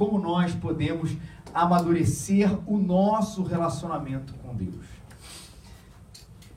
[0.00, 1.14] como nós podemos
[1.52, 4.86] amadurecer o nosso relacionamento com Deus.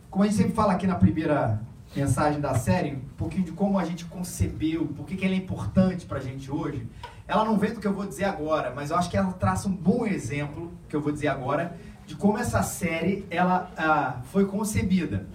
[0.10, 1.62] Como a gente sempre fala aqui na primeira
[1.94, 6.06] mensagem da série, um pouquinho de como a gente concebeu, por que ela é importante
[6.06, 6.88] para a gente hoje.
[7.28, 9.68] Ela não vem do que eu vou dizer agora, mas eu acho que ela traça
[9.68, 14.46] um bom exemplo, que eu vou dizer agora, de como essa série ela ah, foi
[14.46, 15.28] concebida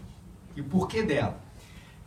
[0.57, 1.39] e o porquê dela.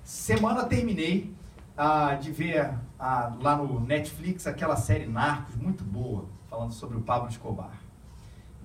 [0.04, 1.32] Semana terminei
[1.78, 2.72] ah, de ver
[3.02, 7.82] ah, lá no Netflix aquela série Narcos, muito boa, falando sobre o Pablo Escobar.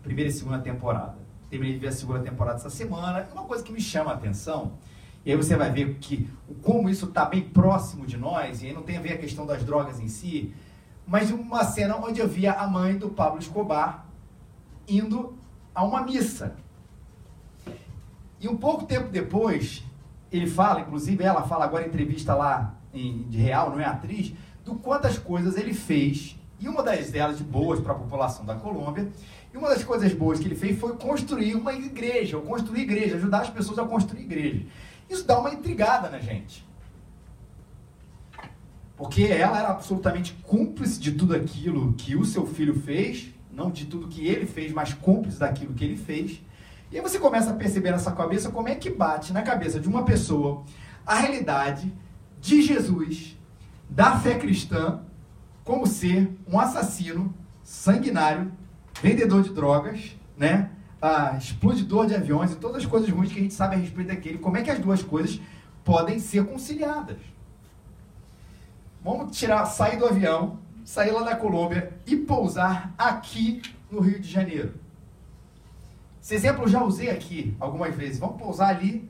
[0.02, 1.16] Primeira e segunda temporada.
[1.48, 3.26] Terminei de ver a segunda temporada essa semana.
[3.32, 4.74] Uma coisa que me chama a atenção,
[5.24, 6.30] e aí você vai ver que
[6.62, 9.46] como isso está bem próximo de nós, e aí não tem a ver a questão
[9.46, 10.54] das drogas em si,
[11.06, 14.04] mas uma cena onde eu via a mãe do Pablo Escobar
[14.86, 15.34] indo
[15.74, 16.56] a uma missa.
[18.38, 19.82] E um pouco tempo depois,
[20.30, 24.32] ele fala, inclusive ela fala agora em entrevista lá em, de real, não é atriz,
[24.64, 28.54] do quantas coisas ele fez, e uma das delas de boas para a população da
[28.54, 29.08] Colômbia,
[29.52, 33.16] e uma das coisas boas que ele fez foi construir uma igreja, ou construir igreja,
[33.16, 34.66] ajudar as pessoas a construir igreja.
[35.08, 36.66] Isso dá uma intrigada na gente.
[38.96, 43.84] Porque ela era absolutamente cúmplice de tudo aquilo que o seu filho fez, não de
[43.84, 46.40] tudo que ele fez, mas cúmplice daquilo que ele fez.
[46.90, 49.88] E aí você começa a perceber nessa cabeça como é que bate na cabeça de
[49.88, 50.64] uma pessoa
[51.06, 51.92] a realidade
[52.40, 53.36] de Jesus,
[53.88, 55.00] da fé cristã,
[55.64, 58.52] como ser um assassino, sanguinário,
[59.02, 60.70] vendedor de drogas, né?
[61.00, 64.08] Ah, explodidor de aviões e todas as coisas ruins que a gente sabe a respeito
[64.08, 64.38] daquele.
[64.38, 65.40] Como é que as duas coisas
[65.84, 67.18] podem ser conciliadas?
[69.02, 74.28] Vamos tirar, sair do avião, sair lá da Colômbia e pousar aqui no Rio de
[74.28, 74.74] Janeiro.
[76.22, 78.18] Esse exemplo eu já usei aqui algumas vezes.
[78.18, 79.08] Vamos pousar ali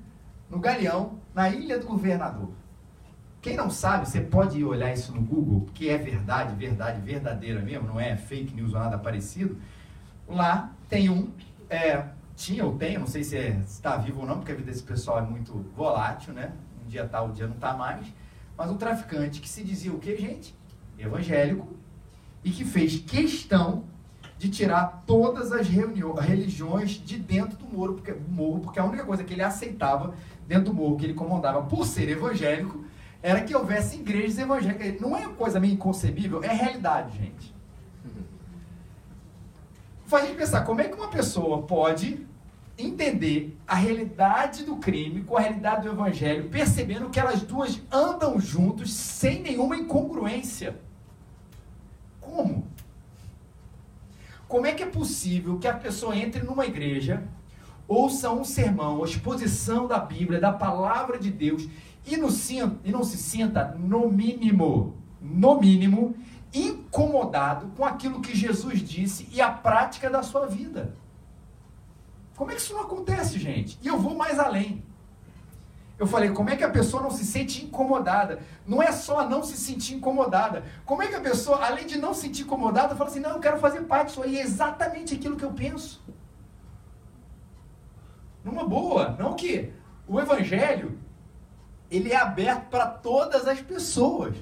[0.51, 2.51] no Galeão, na Ilha do Governador.
[3.47, 7.61] Quem não sabe, você pode ir olhar isso no Google, que é verdade, verdade, verdadeira
[7.61, 9.57] mesmo, não é fake news ou nada parecido.
[10.29, 11.31] Lá tem um,
[11.71, 14.69] é, tinha ou tem, não sei se é, está vivo ou não, porque a vida
[14.69, 16.51] desse pessoal é muito volátil, né?
[16.85, 18.13] Um dia tá, o um dia não está mais.
[18.59, 20.53] Mas um traficante que se dizia o que, gente?
[20.99, 21.69] Evangélico,
[22.43, 23.85] e que fez questão
[24.37, 29.23] de tirar todas as religiões de dentro do morro porque, morro, porque a única coisa
[29.23, 30.17] que ele aceitava
[30.49, 32.85] dentro do morro, que ele comandava por ser evangélico,
[33.27, 35.01] era que houvesse igrejas evangélicas.
[35.01, 37.53] Não é coisa meio inconcebível, é realidade, gente.
[40.05, 42.25] Faz a gente pensar como é que uma pessoa pode
[42.79, 48.39] entender a realidade do crime com a realidade do evangelho, percebendo que elas duas andam
[48.39, 50.79] juntos sem nenhuma incongruência.
[52.21, 52.65] Como?
[54.47, 57.25] Como é que é possível que a pessoa entre numa igreja,
[57.89, 61.69] ouça um sermão, a exposição da Bíblia, da palavra de Deus,
[62.07, 62.29] e não,
[62.85, 66.15] e não se sinta, no mínimo, no mínimo,
[66.55, 70.95] incomodado com aquilo que Jesus disse e a prática da sua vida?
[72.37, 73.79] Como é que isso não acontece, gente?
[73.83, 74.85] E eu vou mais além.
[75.99, 78.41] Eu falei, como é que a pessoa não se sente incomodada?
[78.67, 80.63] Não é só não se sentir incomodada.
[80.85, 83.41] Como é que a pessoa, além de não se sentir incomodada, fala assim, não, eu
[83.41, 86.05] quero fazer parte disso aí, é exatamente aquilo que eu penso.
[88.45, 89.73] Numa boa, não que
[90.07, 90.99] o evangelho,
[91.91, 94.35] ele é aberto para todas as pessoas.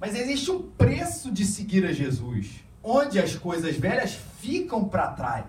[0.00, 5.46] Mas existe um preço de seguir a Jesus, onde as coisas velhas ficam para trás.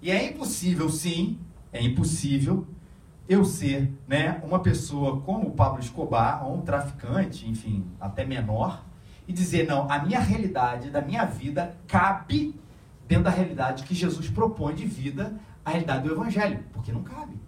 [0.00, 1.38] E é impossível, sim,
[1.72, 2.66] é impossível
[3.28, 8.84] eu ser né, uma pessoa como o Pablo Escobar, ou um traficante, enfim, até menor,
[9.26, 12.60] e dizer, não, a minha realidade da minha vida cabe
[13.06, 15.34] dentro da realidade que Jesus propõe de vida,
[15.64, 17.38] a realidade do Evangelho, porque não cabe.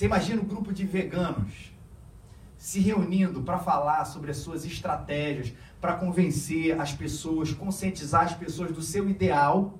[0.00, 1.74] Você imagina um grupo de veganos
[2.56, 8.72] se reunindo para falar sobre as suas estratégias, para convencer as pessoas, conscientizar as pessoas
[8.72, 9.78] do seu ideal,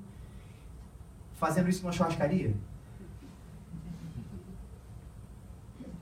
[1.36, 2.54] fazendo isso numa churrascaria?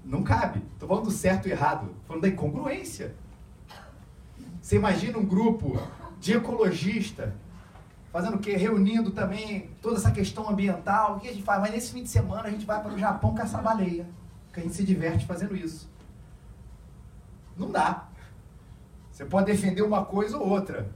[0.05, 0.65] Não cabe.
[0.73, 1.89] Estou falando do certo e errado.
[2.05, 3.15] falando da incongruência.
[4.61, 5.81] Você imagina um grupo
[6.19, 7.37] de ecologista
[8.19, 8.57] fazendo o quê?
[8.57, 11.17] Reunindo também toda essa questão ambiental.
[11.17, 11.61] O que a gente faz?
[11.61, 14.09] Mas nesse fim de semana a gente vai para o Japão caçar baleia.
[14.53, 15.89] Que a gente se diverte fazendo isso.
[17.57, 18.09] Não dá.
[19.13, 20.91] Você pode defender uma coisa ou outra.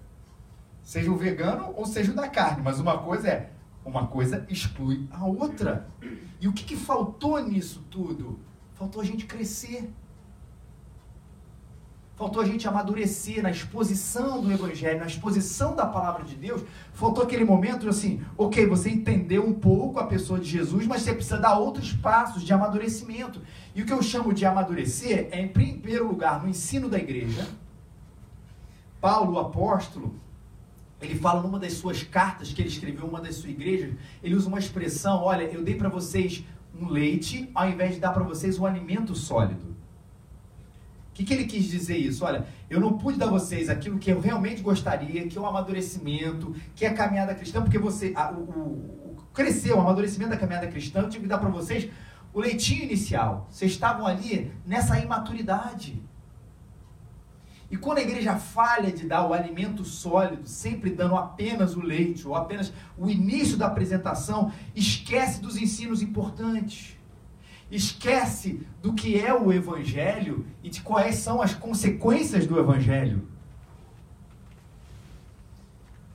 [0.83, 2.61] Seja o vegano ou seja o da carne.
[2.61, 3.53] Mas uma coisa é,
[3.85, 5.87] uma coisa exclui a outra.
[6.41, 8.41] E o que, que faltou nisso tudo?
[8.75, 9.93] Faltou a gente crescer.
[12.15, 16.63] Faltou a gente amadurecer na exposição do Evangelho, na exposição da palavra de Deus.
[16.93, 21.15] Faltou aquele momento assim, ok, você entendeu um pouco a pessoa de Jesus, mas você
[21.15, 23.41] precisa dar outros passos de amadurecimento.
[23.75, 27.47] E o que eu chamo de amadurecer é, em primeiro lugar, no ensino da igreja
[29.03, 30.15] Paulo, o apóstolo,
[31.01, 33.93] ele fala numa das suas cartas que ele escreveu, uma das suas igrejas,
[34.23, 36.45] ele usa uma expressão: olha, eu dei para vocês
[36.81, 39.72] um leite ao invés de dar para vocês um alimento sólido.
[41.13, 42.25] O que, que ele quis dizer isso?
[42.25, 45.45] Olha, eu não pude dar a vocês aquilo que eu realmente gostaria, que é o
[45.45, 50.39] amadurecimento, que é a caminhada cristã, porque você, a, o, o, cresceu, o amadurecimento da
[50.39, 51.91] caminhada cristã, eu tive que dar para vocês
[52.33, 53.47] o leitinho inicial.
[53.51, 56.03] Vocês estavam ali nessa imaturidade.
[57.71, 62.27] E quando a igreja falha de dar o alimento sólido, sempre dando apenas o leite
[62.27, 66.97] ou apenas o início da apresentação, esquece dos ensinos importantes.
[67.73, 73.27] Esquece do que é o evangelho e de quais são as consequências do evangelho.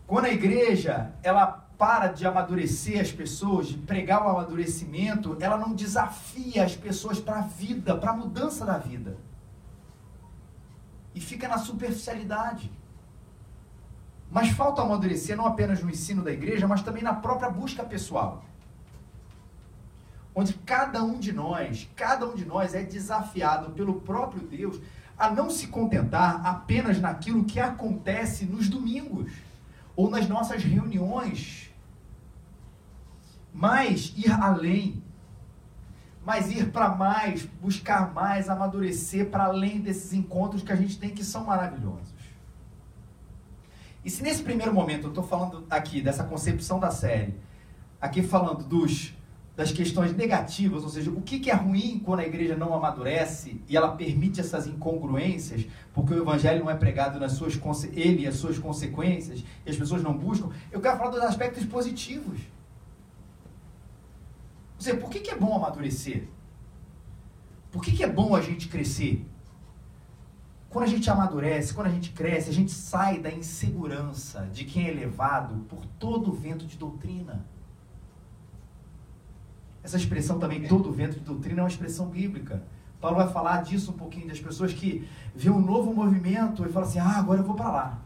[0.05, 5.73] Quando a igreja, ela para de amadurecer as pessoas, de pregar o amadurecimento, ela não
[5.73, 9.17] desafia as pessoas para a vida, para a mudança da vida
[11.17, 12.71] e fica na superficialidade.
[14.29, 18.45] Mas falta amadurecer não apenas no ensino da igreja, mas também na própria busca pessoal.
[20.39, 24.79] Onde cada um de nós, cada um de nós é desafiado pelo próprio Deus
[25.17, 29.31] a não se contentar apenas naquilo que acontece nos domingos
[29.95, 31.73] ou nas nossas reuniões,
[33.51, 35.01] mas ir além,
[36.23, 41.09] mas ir para mais, buscar mais, amadurecer para além desses encontros que a gente tem
[41.09, 42.13] que são maravilhosos.
[44.05, 47.33] E se nesse primeiro momento eu estou falando aqui dessa concepção da série,
[47.99, 49.16] aqui falando dos
[49.57, 53.75] das questões negativas, ou seja, o que, é ruim quando a igreja não amadurece e
[53.75, 55.65] ela permite essas incongruências,
[55.95, 57.57] porque o evangelho não é pregado nas suas
[57.91, 61.65] ele e as suas consequências, e as pessoas não buscam, eu quero falar dos aspectos
[61.65, 62.39] positivos.
[64.75, 66.27] Ou seja, por que, é bom amadurecer?
[67.71, 69.25] Por que é bom a gente crescer?
[70.69, 74.87] Quando a gente amadurece, quando a gente cresce, a gente sai da insegurança de quem
[74.87, 77.43] é levado por todo o vento de doutrina.
[79.87, 82.61] Essa expressão também, todo vento de doutrina, é uma expressão bíblica.
[82.99, 86.89] Paulo vai falar disso um pouquinho, das pessoas que vê um novo movimento e falam
[86.89, 87.99] assim: ah, agora eu vou para lá.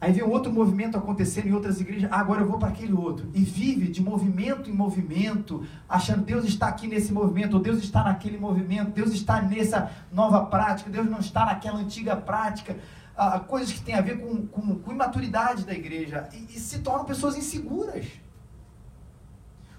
[0.00, 2.94] Aí vê um outro movimento acontecendo em outras igrejas, ah, agora eu vou para aquele
[2.94, 3.30] outro.
[3.32, 8.02] E vive de movimento em movimento, achando Deus está aqui nesse movimento, ou Deus está
[8.02, 12.76] naquele movimento, Deus está nessa nova prática, Deus não está naquela antiga prática.
[13.16, 16.28] Ah, coisas que têm a ver com, com, com imaturidade da igreja.
[16.32, 18.25] E, e se tornam pessoas inseguras.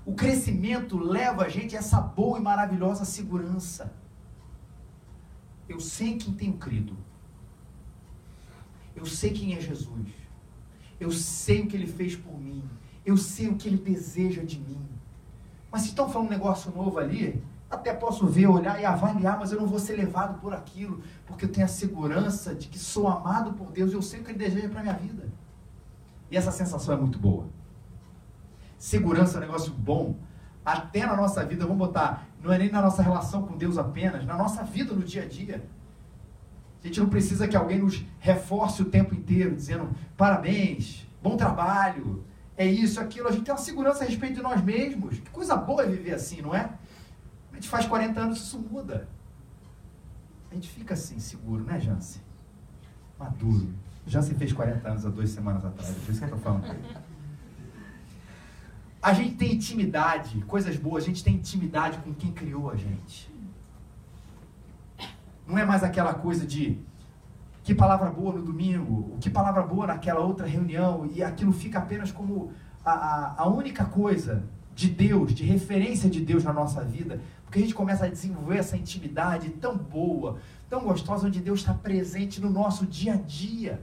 [0.08, 3.94] O crescimento leva a gente a essa boa e maravilhosa segurança.
[5.68, 6.96] Eu sei quem tenho crido.
[8.96, 10.08] Eu sei quem é Jesus.
[10.98, 12.64] Eu sei o que ele fez por mim.
[13.06, 14.80] Eu sei o que ele deseja de mim.
[15.70, 19.52] Mas se estão falando um negócio novo ali, até posso ver, olhar e avaliar, mas
[19.52, 23.10] eu não vou ser levado por aquilo, porque eu tenho a segurança de que sou
[23.10, 25.28] amado por Deus e eu sei o que ele deseja para minha vida.
[26.32, 27.57] E essa sensação é muito boa.
[28.78, 30.16] Segurança é um negócio bom.
[30.64, 34.26] Até na nossa vida, vamos botar, não é nem na nossa relação com Deus apenas,
[34.26, 35.64] na nossa vida no dia a dia.
[36.84, 42.24] A gente não precisa que alguém nos reforce o tempo inteiro, dizendo parabéns, bom trabalho,
[42.58, 43.28] é isso, aquilo.
[43.28, 45.20] A gente tem uma segurança a respeito de nós mesmos.
[45.20, 46.70] Que coisa boa é viver assim, não é?
[47.52, 49.08] A gente faz 40 anos, isso muda.
[50.52, 52.22] A gente fica assim, seguro, né, Jance?
[53.20, 53.70] Maduro.
[54.06, 56.76] Jance fez 40 anos há duas semanas atrás, é por isso que eu estou falando.
[59.02, 63.32] A gente tem intimidade, coisas boas, a gente tem intimidade com quem criou a gente.
[65.48, 66.80] Não é mais aquela coisa de
[67.64, 72.12] que palavra boa no domingo, que palavra boa naquela outra reunião, e aquilo fica apenas
[72.12, 72.52] como
[72.84, 77.60] a, a, a única coisa de Deus, de referência de Deus na nossa vida, porque
[77.60, 80.38] a gente começa a desenvolver essa intimidade tão boa,
[80.70, 83.82] tão gostosa, onde Deus está presente no nosso dia a dia.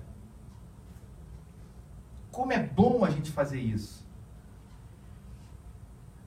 [2.31, 4.04] Como é bom a gente fazer isso.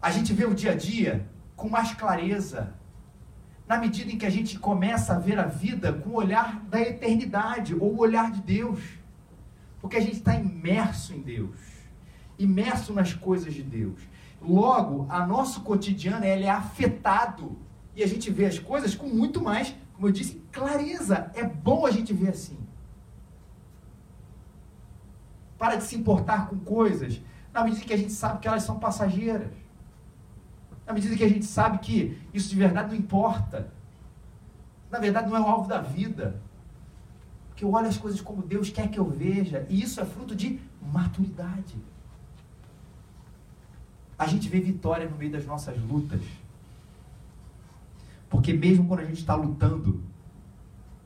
[0.01, 2.74] A gente vê o dia a dia com mais clareza,
[3.68, 6.80] na medida em que a gente começa a ver a vida com o olhar da
[6.80, 8.80] eternidade, ou o olhar de Deus.
[9.82, 11.60] Porque a gente está imerso em Deus,
[12.38, 14.00] imerso nas coisas de Deus.
[14.42, 17.58] Logo, a nosso cotidiano ele é afetado
[17.96, 21.32] e a gente vê as coisas com muito mais, como eu disse, clareza.
[21.34, 22.58] É bom a gente ver assim.
[25.58, 27.20] Para de se importar com coisas
[27.51, 29.50] na medida que a gente sabe que elas são passageiras
[30.88, 33.70] na medida que a gente sabe que isso de verdade não importa.
[34.89, 36.41] Na verdade, não é o alvo da vida.
[37.50, 39.65] Porque eu olho as coisas como Deus quer que eu veja.
[39.70, 41.75] E isso é fruto de maturidade.
[44.17, 46.22] A gente vê vitória no meio das nossas lutas.
[48.29, 50.01] Porque mesmo quando a gente está lutando,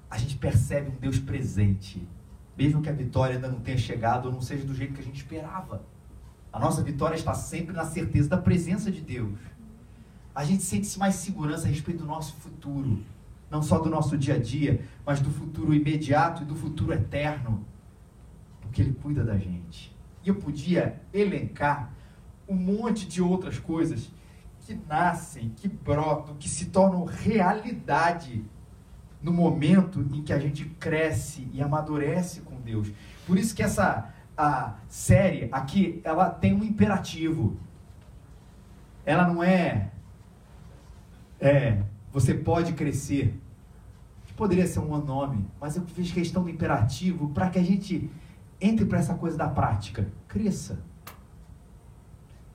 [0.10, 2.08] a gente percebe um Deus presente.
[2.56, 5.04] mesmo que a vitória ainda não tenha chegado ou não seja do jeito que a
[5.04, 5.84] gente esperava.
[6.54, 9.40] A nossa vitória está sempre na certeza da presença de Deus.
[10.34, 13.00] A gente sente mais segurança a respeito do nosso futuro,
[13.50, 17.66] não só do nosso dia a dia, mas do futuro imediato e do futuro eterno,
[18.62, 19.96] porque Ele cuida da gente.
[20.24, 21.92] E eu podia elencar
[22.48, 24.10] um monte de outras coisas
[24.62, 28.44] que nascem, que brotam, que se tornam realidade
[29.22, 32.92] no momento em que a gente cresce e amadurece com Deus.
[33.26, 37.58] Por isso que essa a série aqui, ela tem um imperativo.
[39.06, 39.92] Ela não é
[41.42, 41.82] é,
[42.12, 43.38] você pode crescer.
[44.38, 48.10] Poderia ser um nome, mas eu fiz questão do imperativo para que a gente
[48.60, 50.08] entre para essa coisa da prática.
[50.28, 50.80] Cresça.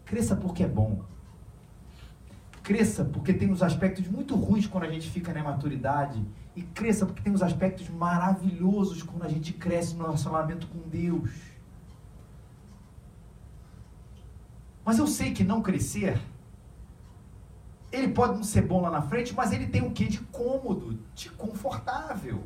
[0.05, 1.05] Cresça porque é bom.
[2.62, 6.25] Cresça porque tem uns aspectos muito ruins quando a gente fica na maturidade.
[6.55, 11.31] E cresça porque tem uns aspectos maravilhosos quando a gente cresce no relacionamento com Deus.
[14.85, 16.21] Mas eu sei que não crescer,
[17.97, 20.99] ele pode não ser bom lá na frente, mas ele tem um quê de cômodo,
[21.15, 22.45] de confortável.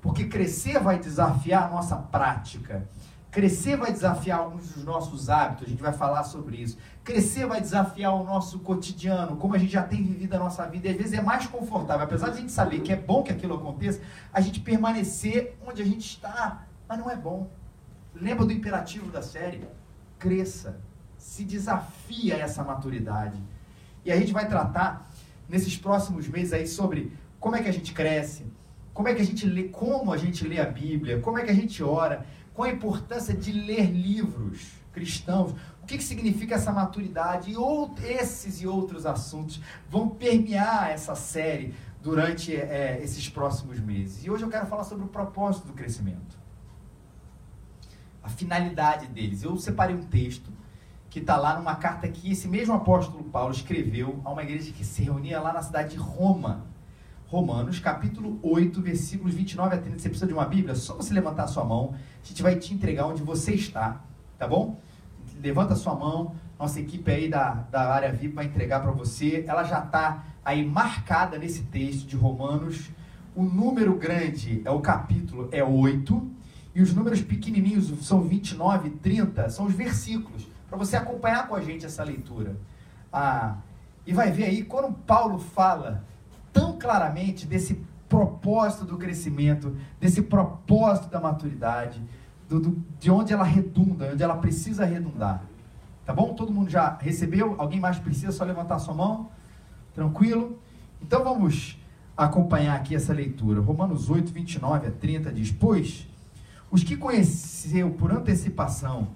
[0.00, 2.88] Porque crescer vai desafiar a nossa prática.
[3.30, 6.76] Crescer vai desafiar alguns dos nossos hábitos, a gente vai falar sobre isso.
[7.04, 10.88] Crescer vai desafiar o nosso cotidiano, como a gente já tem vivido a nossa vida,
[10.88, 12.04] e às vezes é mais confortável.
[12.04, 14.00] Apesar de a gente saber que é bom que aquilo aconteça,
[14.32, 17.48] a gente permanecer onde a gente está, mas não é bom.
[18.12, 19.64] Lembra do imperativo da série?
[20.18, 20.80] Cresça,
[21.16, 23.40] se desafia essa maturidade.
[24.04, 25.10] E a gente vai tratar
[25.48, 28.44] nesses próximos meses aí sobre como é que a gente cresce,
[28.92, 31.50] como é que a gente lê, como a gente lê a Bíblia, como é que
[31.50, 35.52] a gente ora, qual a importância de ler livros cristãos,
[35.82, 41.14] o que, que significa essa maturidade e ou, esses e outros assuntos vão permear essa
[41.14, 44.24] série durante é, esses próximos meses.
[44.24, 46.38] E hoje eu quero falar sobre o propósito do crescimento,
[48.22, 49.42] a finalidade deles.
[49.42, 50.50] Eu separei um texto
[51.10, 54.84] que está lá numa carta que esse mesmo apóstolo Paulo escreveu a uma igreja que
[54.84, 56.64] se reunia lá na cidade de Roma.
[57.26, 59.98] Romanos, capítulo 8, versículos 29 a 30.
[59.98, 60.74] Você precisa de uma Bíblia?
[60.76, 64.00] Só você levantar a sua mão, a gente vai te entregar onde você está,
[64.38, 64.80] tá bom?
[65.42, 69.44] Levanta a sua mão, nossa equipe aí da, da área VIP vai entregar para você.
[69.48, 72.90] Ela já está aí marcada nesse texto de Romanos.
[73.34, 76.30] O número grande é o capítulo, é 8,
[76.74, 81.56] e os números pequenininhos são 29 e 30, são os versículos para você acompanhar com
[81.56, 82.56] a gente essa leitura.
[83.12, 83.56] Ah,
[84.06, 86.04] e vai ver aí, quando Paulo fala
[86.52, 92.00] tão claramente desse propósito do crescimento, desse propósito da maturidade,
[92.48, 95.42] do, do, de onde ela redunda, onde ela precisa redundar.
[96.06, 96.34] Tá bom?
[96.34, 97.56] Todo mundo já recebeu?
[97.58, 98.32] Alguém mais precisa?
[98.32, 99.28] Só levantar sua mão.
[99.92, 100.58] Tranquilo?
[101.02, 101.78] Então vamos
[102.16, 103.60] acompanhar aqui essa leitura.
[103.60, 106.08] Romanos 8, 29 a 30 diz: Pois
[106.70, 109.08] os que conheceu por antecipação,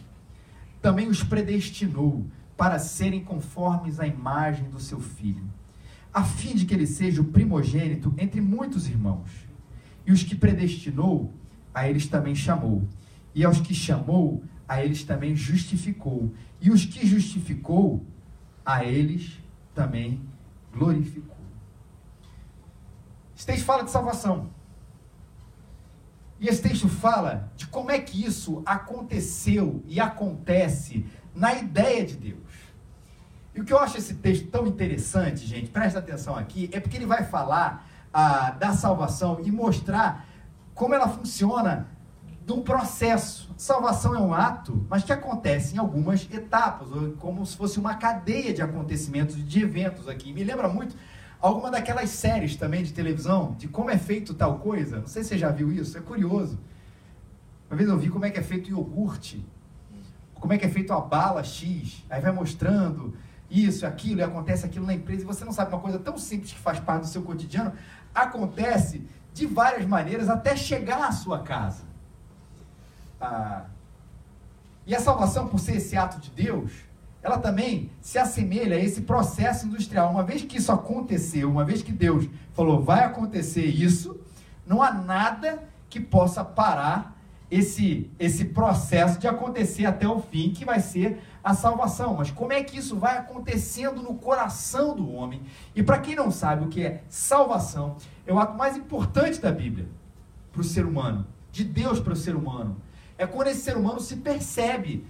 [0.85, 2.27] também os predestinou
[2.59, 5.51] para serem conformes à imagem do seu filho,
[6.13, 9.31] a fim de que ele seja o primogênito entre muitos irmãos.
[10.05, 11.33] E os que predestinou,
[11.73, 12.87] a eles também chamou.
[13.35, 16.35] E aos que chamou, a eles também justificou.
[16.61, 18.05] E os que justificou,
[18.63, 19.41] a eles
[19.75, 20.21] também
[20.71, 21.39] glorificou.
[23.47, 24.51] Texto fala de salvação.
[26.45, 32.17] E esse texto fala de como é que isso aconteceu e acontece na ideia de
[32.19, 32.53] Deus.
[33.55, 36.99] E o que eu acho esse texto tão interessante, gente, presta atenção aqui, é porque
[36.99, 40.27] ele vai falar ah, da salvação e mostrar
[40.75, 41.89] como ela funciona
[42.47, 43.51] num processo.
[43.57, 46.89] Salvação é um ato, mas que acontece em algumas etapas,
[47.21, 50.31] como se fosse uma cadeia de acontecimentos, de eventos aqui.
[50.31, 50.95] Me lembra muito
[51.41, 55.01] alguma daquelas séries também de televisão, de como é feito tal coisa.
[55.01, 56.59] Não sei se você já viu isso, é curioso.
[57.69, 59.45] Uma vez eu vi como é que é feito iogurte,
[60.35, 63.17] como é que é feito a bala X, aí vai mostrando
[63.51, 66.53] isso, aquilo, e acontece aquilo na empresa, e você não sabe uma coisa tão simples
[66.53, 67.73] que faz parte do seu cotidiano,
[68.15, 71.85] acontece de várias maneiras até chegar à sua casa.
[73.21, 73.65] Ah,
[74.87, 76.73] e a salvação, por ser esse ato de Deus,
[77.25, 80.11] ela também se assemelha a esse processo industrial.
[80.11, 84.21] Uma vez que isso aconteceu, uma vez que Deus falou, vai acontecer isso,
[84.67, 87.19] não há nada que possa parar
[87.51, 92.15] esse, esse processo de acontecer até o fim, que vai ser a salvação.
[92.15, 95.41] Mas como é que isso vai acontecendo no coração do homem?
[95.75, 99.51] E para quem não sabe o que é salvação, é o ato mais importante da
[99.51, 99.89] Bíblia
[100.53, 102.77] para o ser humano, de Deus para o ser humano.
[103.17, 105.07] É quando esse ser humano se percebe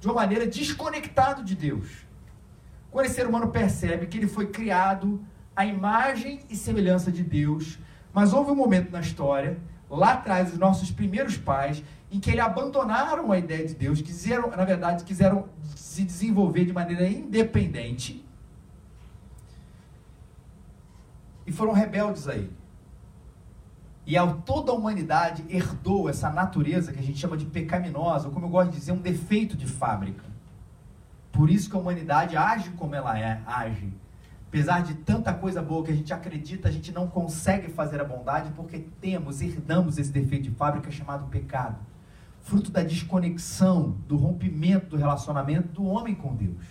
[0.00, 1.88] de uma maneira desconectado de Deus.
[2.90, 5.22] Quando esse ser humano percebe que ele foi criado
[5.54, 7.78] à imagem e semelhança de Deus,
[8.12, 12.44] mas houve um momento na história lá atrás, os nossos primeiros pais, em que eles
[12.44, 18.24] abandonaram a ideia de Deus, quiseram, na verdade, quiseram se desenvolver de maneira independente
[21.46, 22.59] e foram rebeldes a ele.
[24.06, 28.34] E ao toda a humanidade herdou essa natureza que a gente chama de pecaminosa, ou
[28.34, 30.24] como eu gosto de dizer, um defeito de fábrica.
[31.30, 33.92] Por isso que a humanidade age como ela é, age.
[34.48, 38.04] Apesar de tanta coisa boa que a gente acredita, a gente não consegue fazer a
[38.04, 41.78] bondade porque temos, herdamos esse defeito de fábrica chamado pecado.
[42.40, 46.66] Fruto da desconexão, do rompimento do relacionamento do homem com Deus.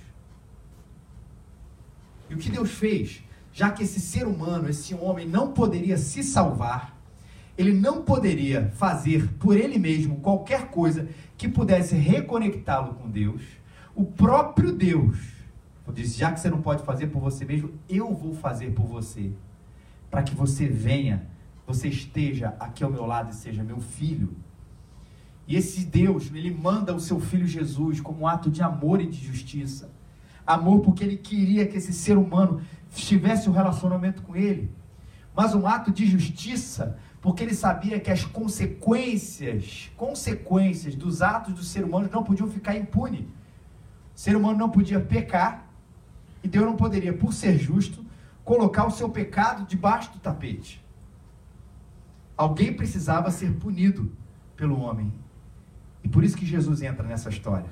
[2.30, 3.24] E o que Deus fez?
[3.54, 6.99] Já que esse ser humano, esse homem, não poderia se salvar,
[7.60, 13.42] ele não poderia fazer por ele mesmo qualquer coisa que pudesse reconectá-lo com Deus,
[13.94, 15.18] o próprio Deus
[15.92, 19.34] disse: já que você não pode fazer por você mesmo, eu vou fazer por você.
[20.10, 21.28] Para que você venha,
[21.68, 24.34] você esteja aqui ao meu lado e seja meu filho.
[25.46, 29.08] E esse Deus, ele manda o seu filho Jesus como um ato de amor e
[29.08, 29.92] de justiça.
[30.48, 34.72] Amor porque ele queria que esse ser humano tivesse um relacionamento com ele.
[35.36, 41.64] Mas um ato de justiça porque ele sabia que as consequências, consequências dos atos do
[41.64, 43.22] ser humano não podiam ficar impunes.
[43.22, 45.68] O ser humano não podia pecar,
[46.44, 48.06] e Deus não poderia, por ser justo,
[48.46, 50.84] colocar o seu pecado debaixo do tapete.
[52.38, 54.10] Alguém precisava ser punido
[54.56, 55.14] pelo homem.
[56.02, 57.70] E por isso que Jesus entra nessa história.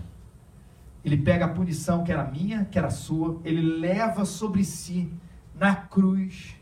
[1.05, 5.09] Ele pega a punição que era minha, que era sua, ele leva sobre si
[5.55, 6.56] na cruz,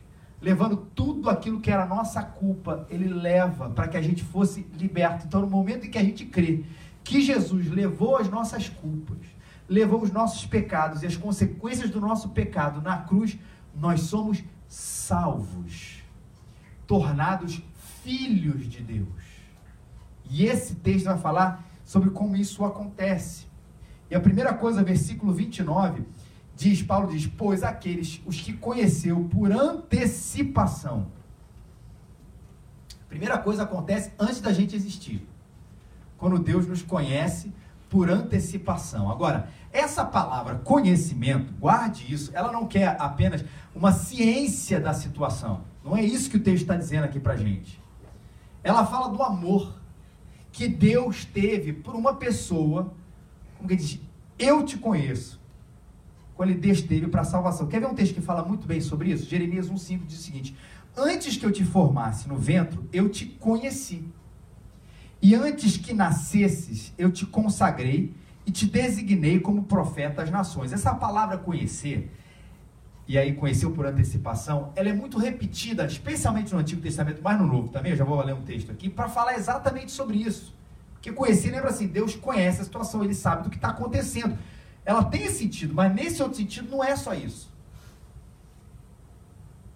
[0.45, 5.25] levando tudo aquilo que era nossa culpa, ele leva para que a gente fosse liberto.
[5.25, 6.63] Então, no momento em que a gente crê
[7.03, 9.17] que Jesus levou as nossas culpas,
[9.67, 13.39] levou os nossos pecados e as consequências do nosso pecado na cruz,
[13.73, 16.03] nós somos salvos,
[16.85, 17.63] tornados
[18.03, 19.07] filhos de Deus.
[20.29, 23.47] E esse texto vai falar sobre como isso acontece.
[24.11, 26.03] E a primeira coisa, versículo 29,
[26.55, 31.07] diz, Paulo diz, pois aqueles, os que conheceu por antecipação.
[33.09, 35.27] Primeira coisa acontece antes da gente existir.
[36.17, 37.53] Quando Deus nos conhece
[37.89, 39.11] por antecipação.
[39.11, 45.61] Agora, essa palavra conhecimento, guarde isso, ela não quer apenas uma ciência da situação.
[45.83, 47.81] Não é isso que o texto está dizendo aqui para gente.
[48.63, 49.75] Ela fala do amor
[50.51, 52.93] que Deus teve por uma pessoa,
[53.57, 53.99] como que diz,
[54.39, 55.39] eu te conheço.
[56.35, 57.67] Quando ele Deus teve para a salvação.
[57.67, 59.29] Quer ver um texto que fala muito bem sobre isso?
[59.29, 60.55] Jeremias 1,5 diz o seguinte:
[60.95, 64.05] Antes que eu te formasse no ventre, eu te conheci.
[65.21, 68.13] E antes que nascesses, eu te consagrei
[68.45, 70.71] e te designei como profeta às nações.
[70.71, 72.11] Essa palavra conhecer,
[73.07, 77.47] e aí conheceu por antecipação, ela é muito repetida, especialmente no Antigo Testamento, mas no
[77.47, 80.53] Novo também, eu já vou ler um texto aqui, para falar exatamente sobre isso.
[80.93, 84.37] Porque conhecer lembra assim, Deus conhece a situação, ele sabe do que está acontecendo.
[84.85, 87.51] Ela tem esse sentido, mas nesse outro sentido não é só isso.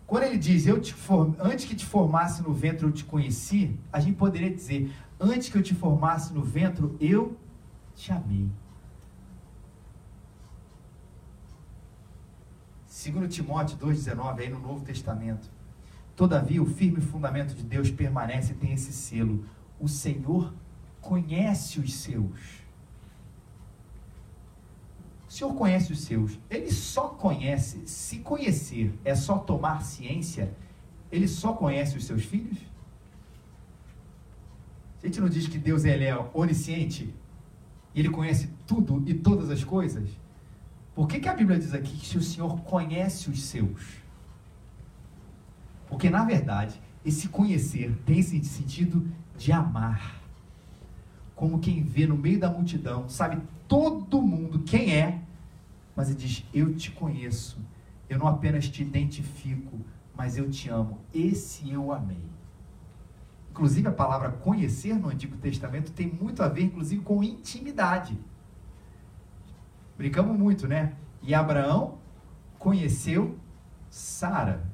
[0.05, 1.33] Quando ele diz, eu te form...
[1.39, 5.57] antes que te formasse no ventre eu te conheci, a gente poderia dizer, antes que
[5.57, 7.37] eu te formasse no ventre, eu
[7.95, 8.49] te amei.
[12.87, 15.49] Segundo Timóteo 2,19, aí no Novo Testamento.
[16.15, 19.45] Todavia, o firme fundamento de Deus permanece e tem esse selo.
[19.79, 20.53] O Senhor
[20.99, 22.58] conhece os seus.
[25.29, 26.39] O Senhor conhece os seus.
[26.49, 30.51] Ele só conhece, se conhecer é só tomar ciência,
[31.11, 32.57] ele só conhece os seus filhos?
[35.01, 37.13] A gente não diz que Deus ele é onisciente?
[37.93, 40.09] Ele conhece tudo e todas as coisas?
[40.95, 43.99] Por que, que a Bíblia diz aqui que o Senhor conhece os seus?
[45.87, 50.18] Porque, na verdade, esse conhecer tem esse sentido de amar.
[51.39, 55.21] Como quem vê no meio da multidão, sabe todo mundo quem é,
[55.95, 57.57] mas ele diz: Eu te conheço.
[58.09, 59.79] Eu não apenas te identifico,
[60.13, 60.99] mas eu te amo.
[61.13, 62.25] Esse eu amei.
[63.51, 68.19] Inclusive, a palavra conhecer no Antigo Testamento tem muito a ver, inclusive, com intimidade.
[69.97, 70.91] Brincamos muito, né?
[71.21, 71.99] E Abraão
[72.57, 73.39] conheceu
[73.89, 74.69] Sara.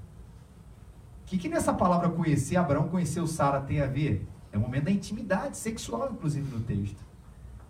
[1.22, 4.28] O que, que nessa palavra conhecer, Abraão conheceu Sara tem a ver?
[4.56, 7.04] É o momento da intimidade sexual, inclusive, no texto.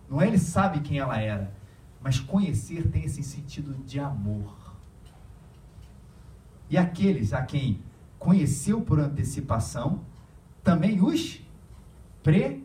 [0.07, 1.51] Não é ele sabe quem ela era,
[1.99, 4.55] mas conhecer tem esse sentido de amor.
[6.69, 7.81] E aqueles a quem
[8.19, 10.05] conheceu por antecipação,
[10.63, 11.41] também os
[12.21, 12.63] pre.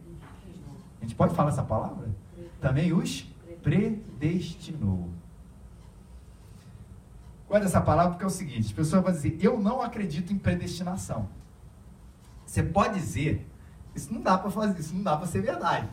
[1.00, 2.14] A gente pode falar essa palavra?
[2.60, 3.26] Também os
[3.62, 5.08] predestinou.
[7.48, 10.38] Guarda essa palavra porque é o seguinte: as pessoas vão dizer, eu não acredito em
[10.38, 11.26] predestinação.
[12.44, 13.49] Você pode dizer
[13.94, 15.88] Isso não dá para fazer, isso não dá para ser verdade.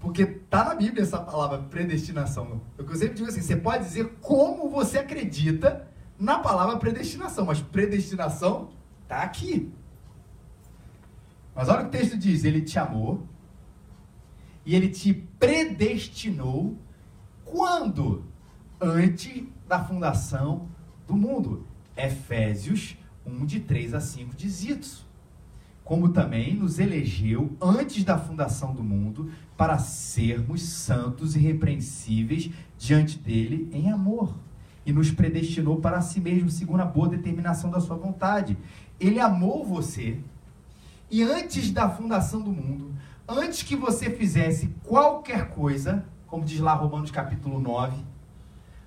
[0.00, 2.60] Porque tá na Bíblia essa palavra predestinação.
[2.76, 5.88] Eu sempre digo assim, você pode dizer como você acredita
[6.18, 8.70] na palavra predestinação, mas predestinação
[9.06, 9.72] tá aqui.
[11.54, 13.26] Mas olha o que o texto diz, ele te amou
[14.64, 16.78] e ele te predestinou
[17.44, 18.24] quando?
[18.80, 20.68] Antes da fundação
[21.06, 21.66] do mundo.
[21.96, 25.07] Efésios 1, de 3 a 5 diz isso.
[25.88, 33.18] Como também nos elegeu antes da fundação do mundo para sermos santos e repreensíveis diante
[33.18, 34.34] dele em amor.
[34.84, 38.58] E nos predestinou para si mesmo, segundo a boa determinação da sua vontade.
[39.00, 40.18] Ele amou você
[41.10, 42.94] e antes da fundação do mundo,
[43.26, 47.96] antes que você fizesse qualquer coisa, como diz lá Romanos capítulo 9,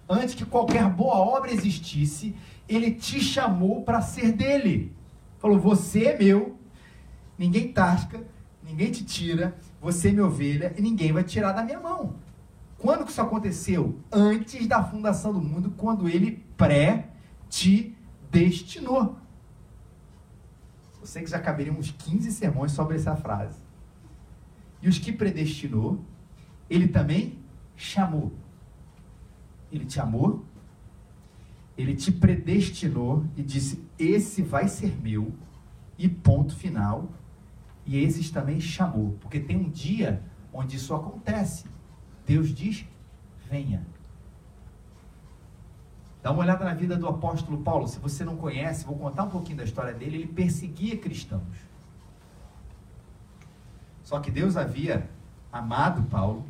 [0.08, 2.36] antes que qualquer boa obra existisse,
[2.70, 4.96] ele te chamou para ser dele.
[5.40, 6.61] Falou: Você é meu,
[7.42, 8.24] ninguém tasca,
[8.64, 12.16] ninguém te tira, você é minha ovelha e ninguém vai tirar da minha mão.
[12.78, 14.00] Quando que isso aconteceu?
[14.12, 17.10] Antes da fundação do mundo, quando ele pré
[17.50, 17.98] te
[18.30, 19.18] destinou.
[21.00, 23.58] Eu sei que já caberiam uns 15 sermões sobre essa frase.
[24.80, 26.00] E os que predestinou,
[26.70, 27.40] ele também
[27.76, 28.32] chamou.
[29.72, 30.46] Ele te amou,
[31.76, 35.34] ele te predestinou e disse: Esse vai ser meu,
[35.98, 37.10] e ponto final.
[37.86, 40.22] E esses também chamou, porque tem um dia
[40.54, 41.66] onde isso acontece.
[42.26, 42.86] Deus diz:
[43.50, 43.86] Venha.
[46.22, 47.88] Dá uma olhada na vida do apóstolo Paulo.
[47.88, 50.18] Se você não conhece, vou contar um pouquinho da história dele.
[50.18, 51.72] Ele perseguia cristãos.
[54.04, 55.10] Só que Deus havia
[55.52, 56.46] amado Paulo,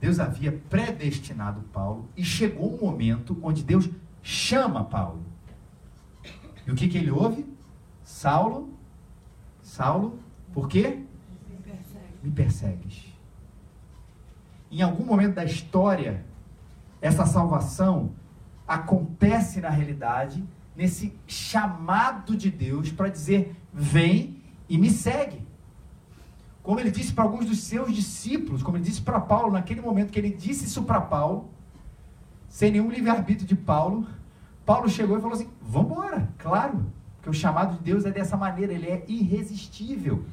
[0.00, 3.88] Deus havia predestinado Paulo, e chegou um momento onde Deus
[4.22, 5.22] chama Paulo.
[6.66, 7.46] E o que, que ele ouve?
[8.04, 8.72] Saulo,
[9.62, 10.18] Saulo,
[10.58, 11.04] por quê?
[11.48, 12.30] Me, persegue.
[12.34, 13.14] Persegues.
[14.72, 16.24] Em algum momento da história,
[17.00, 18.10] essa salvação
[18.66, 20.44] acontece na realidade
[20.74, 25.46] nesse chamado de Deus para dizer: vem e me segue.
[26.60, 30.10] Como ele disse para alguns dos seus discípulos, como ele disse para Paulo, naquele momento
[30.10, 31.48] que ele disse isso para Paulo,
[32.48, 34.08] sem nenhum livre-arbítrio de Paulo,
[34.66, 38.36] Paulo chegou e falou assim: vamos embora, claro, porque o chamado de Deus é dessa
[38.36, 40.24] maneira, ele é irresistível.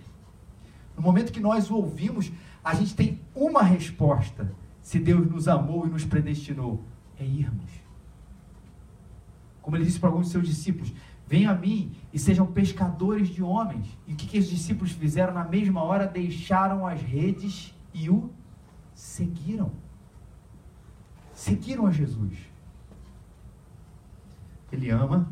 [0.95, 2.31] No momento que nós o ouvimos,
[2.63, 6.83] a gente tem uma resposta: se Deus nos amou e nos predestinou,
[7.19, 7.71] é irmos.
[9.61, 10.93] Como ele disse para alguns de seus discípulos:
[11.27, 13.87] Venham a mim e sejam pescadores de homens.
[14.07, 15.33] E o que, que os discípulos fizeram?
[15.33, 18.29] Na mesma hora, deixaram as redes e o
[18.93, 19.71] seguiram.
[21.33, 22.37] Seguiram a Jesus.
[24.71, 25.31] Ele ama,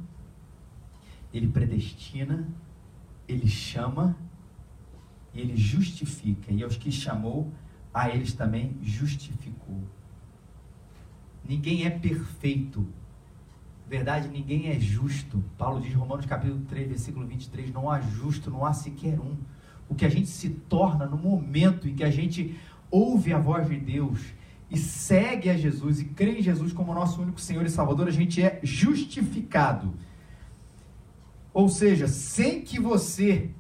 [1.34, 2.48] ele predestina,
[3.28, 4.18] ele chama
[5.34, 6.52] e ele justifica.
[6.52, 7.52] E aos que chamou,
[7.94, 9.82] a eles também justificou.
[11.48, 12.88] Ninguém é perfeito
[13.88, 15.44] verdade, ninguém é justo.
[15.56, 19.38] Paulo diz, Romanos capítulo 3, versículo 23, não há justo, não há sequer um.
[19.88, 22.58] O que a gente se torna no momento em que a gente
[22.90, 24.20] ouve a voz de Deus
[24.72, 28.12] e segue a Jesus e crê em Jesus como nosso único Senhor e Salvador, a
[28.12, 29.94] gente é justificado.
[31.54, 33.52] Ou seja, sem que você,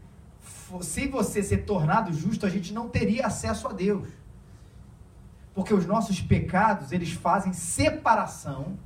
[0.82, 4.08] sem você ser tornado justo, a gente não teria acesso a Deus.
[5.54, 8.78] Porque os nossos pecados, eles fazem separação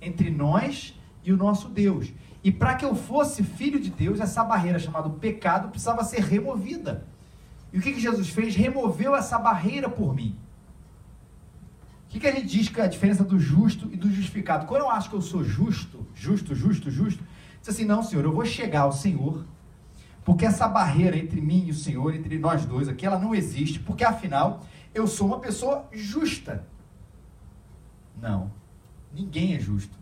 [0.00, 2.12] entre nós e o nosso Deus.
[2.42, 7.06] E para que eu fosse filho de Deus, essa barreira chamada pecado precisava ser removida.
[7.72, 8.54] E o que, que Jesus fez?
[8.54, 10.36] Removeu essa barreira por mim.
[12.06, 14.66] O que, que a gente diz que é a diferença do justo e do justificado?
[14.66, 17.24] Quando eu acho que eu sou justo, justo, justo, justo,
[17.60, 19.44] diz assim: não, Senhor, eu vou chegar ao Senhor,
[20.24, 23.78] porque essa barreira entre mim e o Senhor, entre nós dois aqui, ela não existe,
[23.78, 26.64] porque afinal eu sou uma pessoa justa.
[28.20, 28.50] Não.
[29.12, 29.96] Ninguém é justo.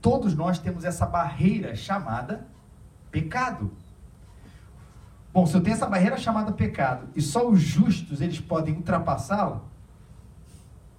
[0.00, 2.46] Todos nós temos essa barreira chamada
[3.10, 3.70] pecado.
[5.32, 9.62] Bom, se eu tenho essa barreira chamada pecado e só os justos eles podem ultrapassá-la,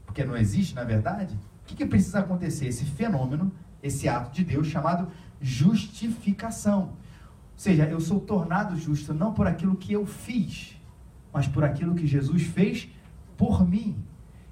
[0.06, 2.68] porque não existe na verdade, o que, que precisa acontecer?
[2.68, 5.08] Esse fenômeno, esse ato de Deus chamado
[5.42, 6.94] justificação.
[7.60, 10.80] Seja, eu sou tornado justo não por aquilo que eu fiz,
[11.34, 12.88] mas por aquilo que Jesus fez
[13.36, 13.98] por mim.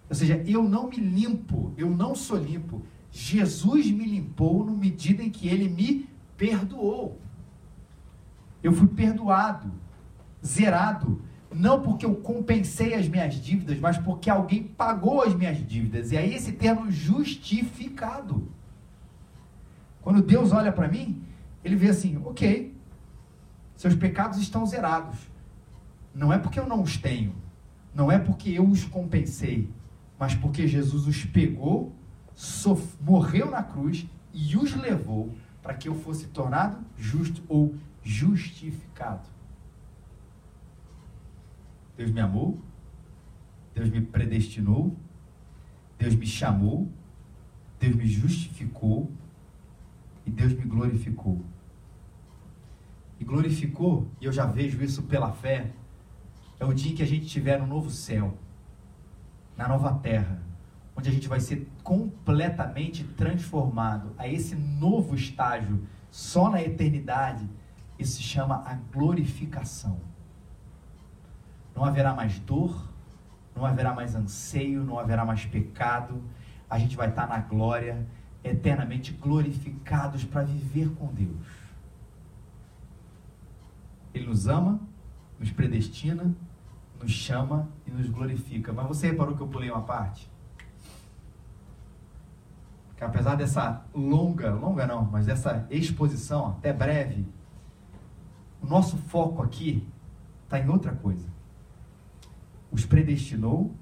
[0.09, 2.81] Ou seja, eu não me limpo, eu não sou limpo.
[3.09, 7.17] Jesus me limpou na medida em que ele me perdoou.
[8.61, 9.71] Eu fui perdoado,
[10.45, 16.11] zerado, não porque eu compensei as minhas dívidas, mas porque alguém pagou as minhas dívidas.
[16.11, 18.51] E aí esse termo justificado.
[20.01, 21.23] Quando Deus olha para mim,
[21.63, 22.75] ele vê assim: ok,
[23.77, 25.17] seus pecados estão zerados.
[26.13, 27.35] não é porque eu não os tenho,
[27.93, 29.69] não é porque eu os compensei,
[30.17, 31.95] mas porque Jesus os pegou,
[32.99, 39.29] morreu na cruz e os levou para que eu fosse tornado justo ou justificado.
[41.95, 42.59] Deus me amou,
[43.75, 44.95] Deus me predestinou,
[45.99, 46.91] Deus me chamou,
[47.79, 49.11] Deus me justificou
[50.25, 51.43] e Deus me glorificou.
[53.19, 55.71] E glorificou, e eu já vejo isso pela fé,
[56.59, 58.37] é o dia em que a gente tiver um novo céu,
[59.55, 60.41] na nova terra,
[60.95, 67.47] onde a gente vai ser completamente transformado a esse novo estágio só na eternidade.
[67.97, 69.99] Isso se chama a glorificação.
[71.75, 72.91] Não haverá mais dor,
[73.55, 76.23] não haverá mais anseio, não haverá mais pecado.
[76.69, 78.07] A gente vai estar na glória,
[78.43, 81.56] eternamente glorificados para viver com Deus.
[84.13, 84.79] Ele nos ama,
[85.39, 86.35] nos predestina,
[87.01, 88.73] nos chama e nos glorifica.
[88.73, 90.29] Mas você reparou que eu pulei uma parte?
[92.95, 97.27] Que apesar dessa longa, longa não, mas dessa exposição até breve,
[98.61, 99.87] o nosso foco aqui
[100.45, 101.37] está em outra coisa
[102.71, 103.73] os predestinou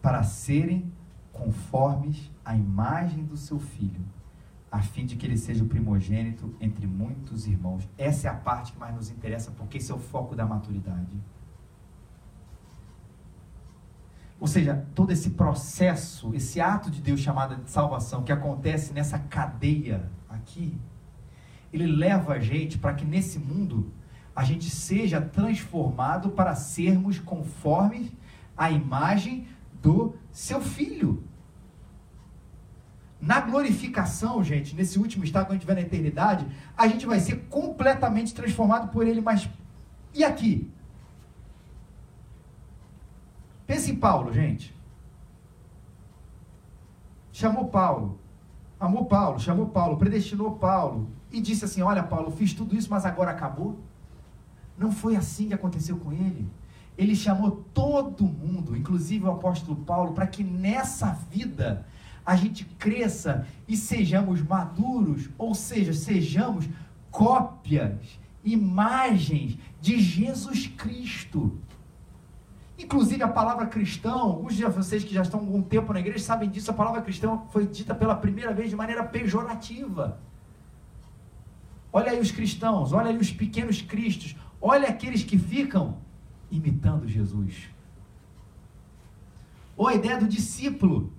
[0.00, 0.92] para serem
[1.32, 4.04] conformes à imagem do seu filho,
[4.74, 7.88] a fim de que ele seja o primogênito entre muitos irmãos.
[7.96, 11.16] Essa é a parte que mais nos interessa, porque esse é o foco da maturidade.
[14.40, 19.16] Ou seja, todo esse processo, esse ato de Deus chamado de salvação que acontece nessa
[19.16, 20.76] cadeia aqui,
[21.72, 23.92] ele leva a gente para que nesse mundo
[24.34, 28.12] a gente seja transformado para sermos conformes
[28.56, 29.46] à imagem
[29.80, 31.22] do seu filho.
[33.24, 37.18] Na glorificação, gente, nesse último estado, quando a gente vai na eternidade, a gente vai
[37.18, 39.48] ser completamente transformado por ele, mas
[40.12, 40.70] e aqui?
[43.66, 44.76] Pense em Paulo, gente.
[47.32, 48.20] Chamou Paulo,
[48.78, 53.06] amou Paulo, chamou Paulo, predestinou Paulo e disse assim: Olha, Paulo, fiz tudo isso, mas
[53.06, 53.80] agora acabou.
[54.76, 56.46] Não foi assim que aconteceu com ele.
[56.96, 61.86] Ele chamou todo mundo, inclusive o apóstolo Paulo, para que nessa vida
[62.24, 66.68] a gente cresça e sejamos maduros, ou seja, sejamos
[67.10, 71.58] cópias, imagens de Jesus Cristo.
[72.78, 76.24] Inclusive a palavra cristão, alguns de vocês que já estão há algum tempo na igreja
[76.24, 80.18] sabem disso, a palavra cristão foi dita pela primeira vez de maneira pejorativa.
[81.92, 84.34] Olha aí os cristãos, olha aí os pequenos cristos,
[84.66, 85.98] Olha aqueles que ficam
[86.50, 87.68] imitando Jesus.
[89.76, 91.12] Ou a ideia do discípulo.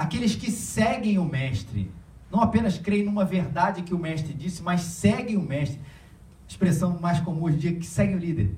[0.00, 1.90] Aqueles que seguem o mestre.
[2.32, 5.78] Não apenas creem numa verdade que o mestre disse, mas seguem o mestre.
[6.48, 8.56] Expressão mais comum hoje em dia, que segue o líder.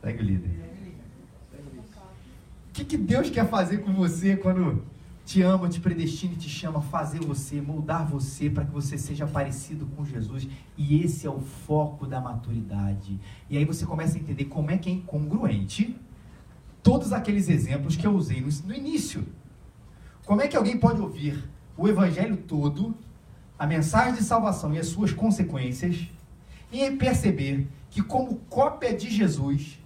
[0.00, 0.50] Segue o líder.
[2.68, 4.84] O que, que Deus quer fazer com você quando
[5.26, 8.96] te ama, te predestina e te chama a fazer você, moldar você para que você
[8.96, 10.46] seja parecido com Jesus.
[10.78, 13.18] E esse é o foco da maturidade.
[13.50, 15.98] E aí você começa a entender como é que é incongruente
[16.84, 19.26] todos aqueles exemplos que eu usei no, no início.
[20.26, 21.42] Como é que alguém pode ouvir
[21.76, 22.94] o evangelho todo,
[23.58, 26.06] a mensagem de salvação e as suas consequências,
[26.70, 29.80] e perceber que, como cópia de Jesus,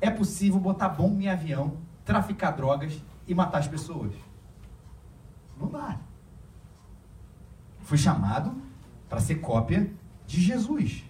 [0.00, 4.12] é possível botar bomba em avião, traficar drogas e matar as pessoas?
[5.58, 5.98] Não dá.
[7.80, 8.54] Foi chamado
[9.08, 9.90] para ser cópia
[10.26, 11.04] de Jesus.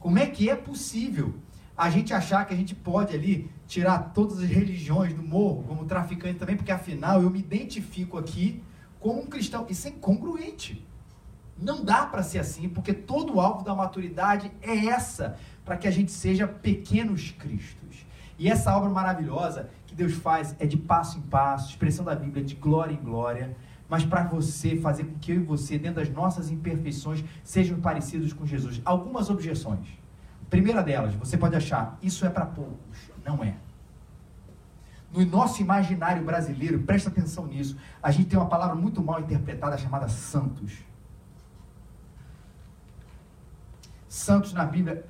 [0.00, 1.34] Como é que é possível
[1.76, 5.84] a gente achar que a gente pode ali tirar todas as religiões do morro, como
[5.84, 8.60] traficante também, porque afinal eu me identifico aqui
[8.98, 9.64] como um cristão.
[9.68, 10.84] Isso é incongruente.
[11.56, 15.86] Não dá para ser assim, porque todo o alvo da maturidade é essa, para que
[15.86, 18.06] a gente seja pequenos cristos.
[18.36, 22.54] E essa obra maravilhosa Deus faz é de passo em passo, expressão da Bíblia de
[22.54, 23.56] glória em glória,
[23.88, 28.32] mas para você fazer com que eu e você, dentro das nossas imperfeições, sejam parecidos
[28.32, 28.80] com Jesus.
[28.84, 29.88] Algumas objeções.
[30.48, 33.10] Primeira delas, você pode achar, isso é para poucos.
[33.28, 33.54] Não é.
[35.12, 39.76] No nosso imaginário brasileiro, presta atenção nisso, a gente tem uma palavra muito mal interpretada
[39.76, 40.78] chamada santos.
[44.08, 45.04] Santos na Bíblia,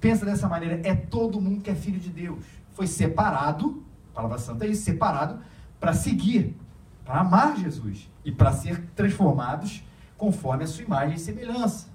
[0.00, 2.44] pensa dessa maneira, é todo mundo que é filho de Deus.
[2.70, 3.84] Foi separado
[4.16, 5.38] palavra santa é isso, separado
[5.78, 6.56] para seguir,
[7.04, 9.84] para amar Jesus e para ser transformados
[10.16, 11.88] conforme a sua imagem e semelhança.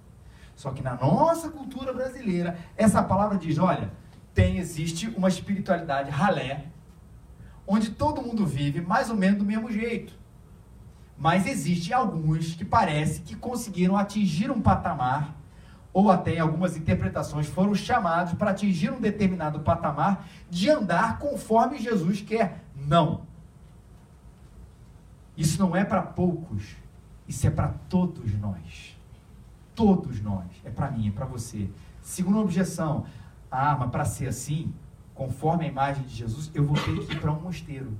[0.56, 3.92] Só que na nossa cultura brasileira, essa palavra diz: olha,
[4.34, 6.66] tem, existe uma espiritualidade ralé,
[7.68, 10.14] onde todo mundo vive mais ou menos do mesmo jeito.
[11.18, 15.42] Mas existem alguns que parece que conseguiram atingir um patamar
[15.94, 21.80] ou até em algumas interpretações, foram chamados para atingir um determinado patamar de andar conforme
[21.80, 22.64] Jesus quer.
[22.76, 23.22] Não.
[25.36, 26.76] Isso não é para poucos,
[27.28, 28.98] isso é para todos nós.
[29.76, 30.46] Todos nós.
[30.64, 31.70] É para mim, é para você.
[32.02, 33.06] Segunda objeção.
[33.52, 34.74] Ah, mas para ser assim,
[35.14, 37.92] conforme a imagem de Jesus, eu vou ter que ir para um mosteiro.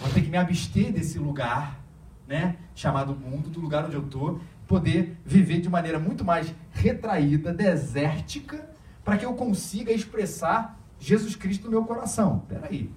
[0.00, 1.80] Vou ter que me abster desse lugar,
[2.26, 7.52] né, chamado mundo, do lugar onde eu estou, poder viver de maneira muito mais retraída,
[7.52, 8.68] desértica,
[9.04, 12.44] para que eu consiga expressar Jesus Cristo no meu coração.
[12.48, 12.90] Peraí.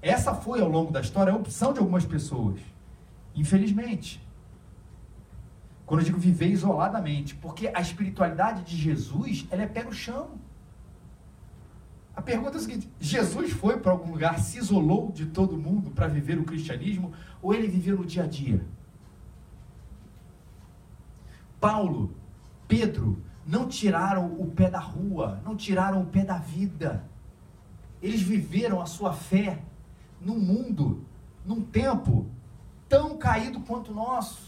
[0.00, 2.60] Essa foi, ao longo da história, a opção de algumas pessoas.
[3.34, 4.26] Infelizmente.
[5.88, 10.32] Quando eu digo viver isoladamente, porque a espiritualidade de Jesus, ela é pé no chão.
[12.14, 15.90] A pergunta é a seguinte: Jesus foi para algum lugar, se isolou de todo mundo
[15.90, 18.62] para viver o cristianismo, ou ele viveu no dia a dia?
[21.58, 22.14] Paulo,
[22.68, 27.02] Pedro, não tiraram o pé da rua, não tiraram o pé da vida.
[28.02, 29.62] Eles viveram a sua fé
[30.20, 31.02] num mundo,
[31.46, 32.26] num tempo
[32.90, 34.47] tão caído quanto o nosso.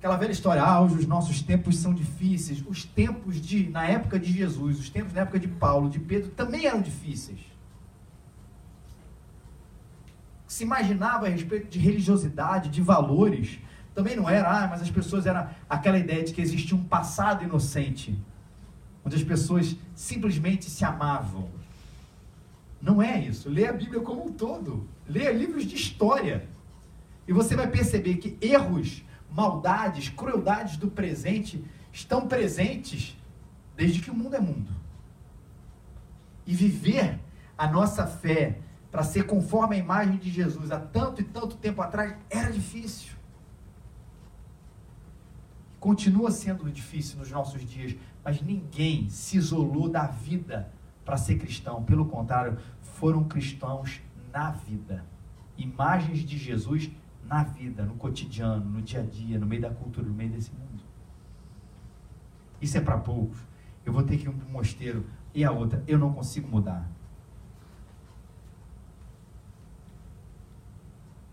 [0.00, 2.64] Aquela velha história, ah, hoje os nossos tempos são difíceis.
[2.66, 6.30] Os tempos de, na época de Jesus, os tempos na época de Paulo, de Pedro,
[6.30, 7.38] também eram difíceis.
[10.46, 13.58] Se imaginava a respeito de religiosidade, de valores,
[13.94, 17.44] também não era, ah, mas as pessoas eram aquela ideia de que existia um passado
[17.44, 18.18] inocente,
[19.04, 21.50] onde as pessoas simplesmente se amavam.
[22.80, 23.50] Não é isso.
[23.50, 24.88] Lê a Bíblia como um todo.
[25.06, 26.48] Lê livros de história.
[27.28, 33.16] E você vai perceber que erros maldades, crueldades do presente estão presentes
[33.76, 34.70] desde que o mundo é mundo.
[36.46, 37.18] E viver
[37.56, 38.58] a nossa fé
[38.90, 43.12] para ser conforme a imagem de Jesus há tanto e tanto tempo atrás era difícil.
[45.78, 50.70] Continua sendo difícil nos nossos dias, mas ninguém se isolou da vida
[51.04, 51.82] para ser cristão.
[51.82, 55.04] Pelo contrário, foram cristãos na vida.
[55.56, 56.90] Imagens de Jesus
[57.30, 60.50] na vida, no cotidiano, no dia a dia, no meio da cultura, no meio desse
[60.50, 60.82] mundo.
[62.60, 63.38] Isso é para poucos.
[63.86, 66.90] Eu vou ter que ir para um mosteiro e a outra, eu não consigo mudar.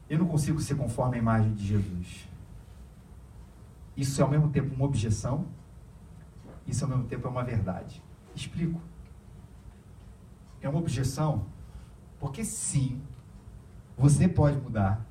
[0.07, 2.29] Eu não consigo ser conforme a imagem de Jesus.
[3.97, 5.47] Isso é ao mesmo tempo uma objeção,
[6.67, 8.03] isso ao mesmo tempo é uma verdade.
[8.35, 8.79] Explico.
[10.61, 11.47] É uma objeção
[12.19, 13.01] porque sim,
[13.97, 15.06] você pode mudar,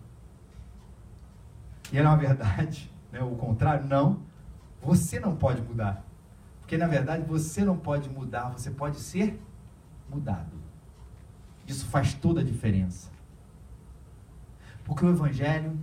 [1.93, 3.21] e é uma verdade, né?
[3.23, 4.23] o contrário, não,
[4.81, 6.05] você não pode mudar.
[6.61, 9.41] Porque na verdade você não pode mudar, você pode ser
[10.09, 10.53] mudado.
[11.67, 13.11] Isso faz toda a diferença.
[14.85, 15.79] Porque o Evangelho,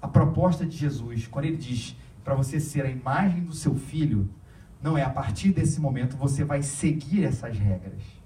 [0.00, 4.28] a proposta de Jesus, quando ele diz para você ser a imagem do seu filho,
[4.82, 8.17] não é a partir desse momento você vai seguir essas regras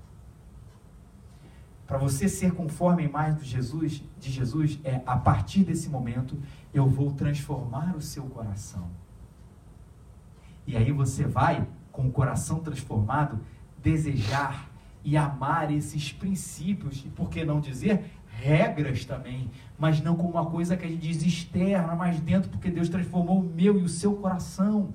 [1.87, 6.39] para você ser conforme a imagem de Jesus, de Jesus, é a partir desse momento
[6.73, 8.89] eu vou transformar o seu coração.
[10.67, 13.41] E aí você vai, com o coração transformado,
[13.83, 14.71] desejar
[15.05, 20.47] e amar esses princípios, e por que não dizer regras também, mas não como uma
[20.47, 23.89] coisa que a gente diz externa, mas dentro, porque Deus transformou o meu e o
[23.89, 24.95] seu coração.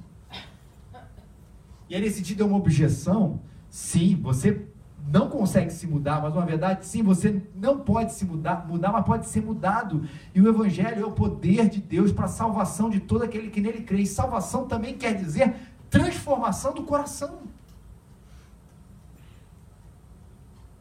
[1.89, 3.39] E aí, nesse sentido, é uma objeção.
[3.69, 4.67] Sim, você
[5.09, 9.05] não consegue se mudar, mas uma verdade, sim, você não pode se mudar, mudar, mas
[9.05, 10.07] pode ser mudado.
[10.35, 13.61] E o evangelho é o poder de Deus para a salvação de todo aquele que
[13.61, 14.01] nele crê.
[14.01, 15.55] E salvação também quer dizer
[15.89, 17.39] transformação do coração.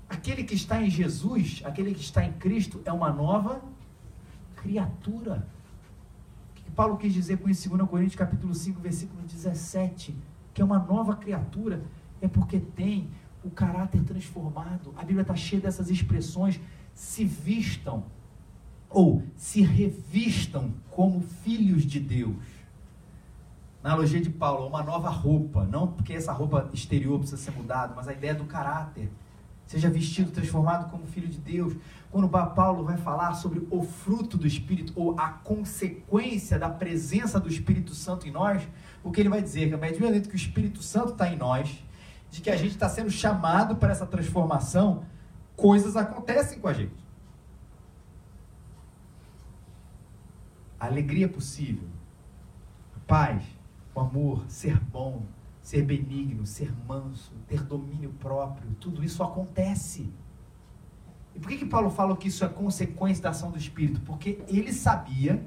[0.08, 3.60] Aquele que está em Jesus, aquele que está em Cristo, é uma nova
[4.56, 5.46] criatura.
[6.50, 10.16] O que Paulo quis dizer com isso em 2 Coríntios capítulo 5, versículo 17?
[10.52, 11.82] Que é uma nova criatura,
[12.20, 13.08] é porque tem
[13.46, 14.92] o caráter transformado.
[14.96, 16.60] A Bíblia está cheia dessas expressões.
[16.94, 18.04] Se vistam
[18.88, 22.36] ou se revistam como filhos de Deus.
[23.82, 27.94] Na analogia de Paulo, uma nova roupa, não porque essa roupa exterior precisa ser mudada,
[27.94, 29.10] mas a ideia do caráter.
[29.66, 31.74] Seja vestido, transformado como filho de Deus.
[32.10, 37.48] Quando Paulo vai falar sobre o fruto do Espírito, ou a consequência da presença do
[37.48, 38.66] Espírito Santo em nós,
[39.02, 39.68] o que ele vai dizer?
[39.68, 41.82] Que a medida que o Espírito Santo está em nós,
[42.36, 45.04] de que a gente está sendo chamado para essa transformação,
[45.56, 47.06] coisas acontecem com a gente.
[50.78, 51.88] Alegria é possível,
[53.06, 53.42] paz,
[53.94, 55.22] o amor, ser bom,
[55.62, 60.12] ser benigno, ser manso, ter domínio próprio, tudo isso acontece.
[61.34, 64.02] E por que, que Paulo fala que isso é consequência da ação do Espírito?
[64.02, 65.42] Porque ele sabia,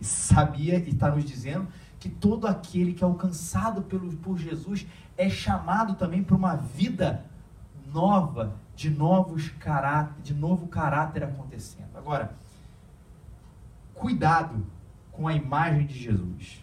[0.00, 1.66] sabia e está nos dizendo,
[2.02, 4.84] que todo aquele que é alcançado pelo, por Jesus
[5.16, 7.24] é chamado também para uma vida
[7.94, 11.96] nova, de novos caráter, de novo caráter acontecendo.
[11.96, 12.34] Agora,
[13.94, 14.66] cuidado
[15.12, 16.60] com a imagem de Jesus.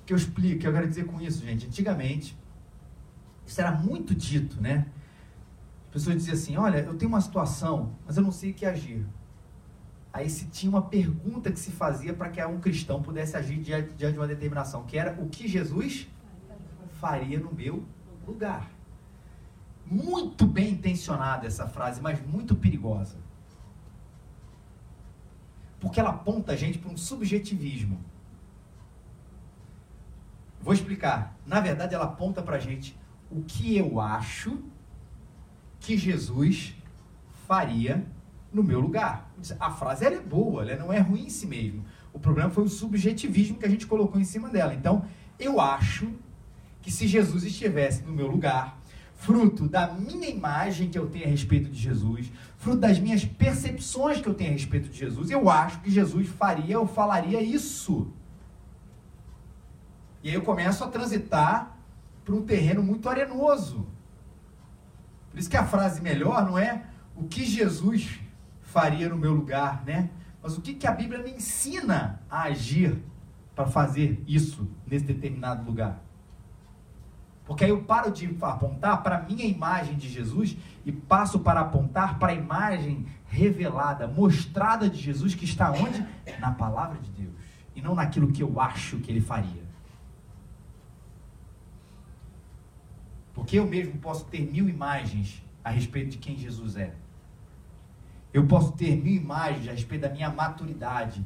[0.00, 1.66] O que eu explico, que eu quero dizer com isso, gente?
[1.66, 2.34] Antigamente,
[3.46, 4.86] isso era muito dito, né?
[5.88, 8.64] As pessoas diziam assim: Olha, eu tenho uma situação, mas eu não sei o que
[8.64, 9.04] agir.
[10.12, 13.92] Aí se tinha uma pergunta que se fazia para que um cristão pudesse agir diante
[13.94, 16.08] de uma determinação, que era o que Jesus
[17.00, 17.84] faria no meu
[18.26, 18.68] lugar.
[19.86, 23.18] Muito bem intencionada essa frase, mas muito perigosa.
[25.80, 27.98] Porque ela aponta a gente para um subjetivismo.
[30.60, 31.36] Vou explicar.
[31.46, 32.98] Na verdade, ela aponta para a gente
[33.30, 34.62] o que eu acho
[35.78, 36.74] que Jesus
[37.46, 38.06] faria
[38.52, 39.32] no meu lugar.
[39.58, 41.84] A frase é boa, ela não é ruim em si mesmo.
[42.12, 44.74] O problema foi o subjetivismo que a gente colocou em cima dela.
[44.74, 45.04] Então,
[45.38, 46.12] eu acho
[46.82, 48.80] que se Jesus estivesse no meu lugar,
[49.14, 54.20] fruto da minha imagem que eu tenho a respeito de Jesus, fruto das minhas percepções
[54.20, 58.10] que eu tenho a respeito de Jesus, eu acho que Jesus faria ou falaria isso.
[60.22, 61.76] E aí eu começo a transitar
[62.24, 63.86] para um terreno muito arenoso.
[65.30, 66.84] Por isso que a frase melhor não é
[67.14, 68.20] o que Jesus
[68.70, 70.10] faria no meu lugar, né?
[70.42, 72.98] Mas o que, que a Bíblia me ensina a agir
[73.54, 76.02] para fazer isso nesse determinado lugar?
[77.44, 80.56] Porque aí eu paro de apontar para a minha imagem de Jesus
[80.86, 86.06] e passo para apontar para a imagem revelada, mostrada de Jesus que está onde?
[86.38, 87.34] Na palavra de Deus.
[87.74, 89.64] E não naquilo que eu acho que ele faria.
[93.34, 96.94] Porque eu mesmo posso ter mil imagens a respeito de quem Jesus é.
[98.32, 101.24] Eu posso ter mil imagens a respeito da minha maturidade.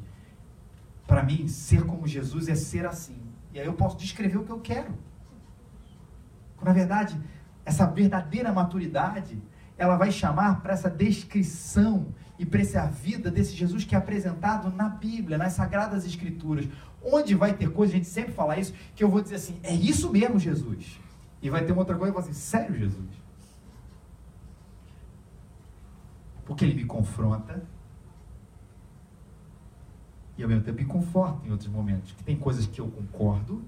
[1.07, 3.21] Para mim, ser como Jesus é ser assim.
[3.53, 4.95] E aí eu posso descrever o que eu quero.
[6.63, 7.21] Na verdade,
[7.65, 9.41] essa verdadeira maturidade,
[9.77, 12.07] ela vai chamar para essa descrição
[12.39, 16.67] e para essa vida desse Jesus que é apresentado na Bíblia, nas Sagradas Escrituras.
[17.03, 19.75] Onde vai ter coisa, a gente sempre fala isso, que eu vou dizer assim, é
[19.75, 20.99] isso mesmo, Jesus.
[21.43, 23.24] E vai ter uma outra coisa eu vou assim, sério, Jesus?
[26.45, 27.65] Porque ele me confronta
[30.37, 32.13] e ao mesmo tempo me conforta em outros momentos.
[32.13, 33.65] Que tem coisas que eu concordo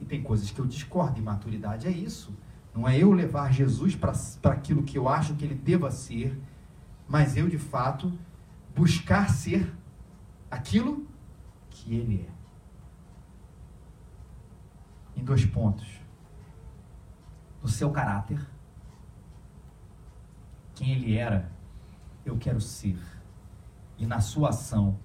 [0.00, 2.34] e tem coisas que eu discordo, e maturidade é isso.
[2.74, 6.36] Não é eu levar Jesus para aquilo que eu acho que ele deva ser,
[7.06, 8.12] mas eu, de fato,
[8.74, 9.72] buscar ser
[10.50, 11.06] aquilo
[11.70, 12.32] que ele é.
[15.20, 15.86] Em dois pontos.
[17.62, 18.44] No seu caráter,
[20.74, 21.52] quem ele era,
[22.24, 22.98] eu quero ser.
[23.98, 24.98] E na sua ação,